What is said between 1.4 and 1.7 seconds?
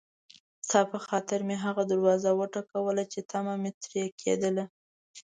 مې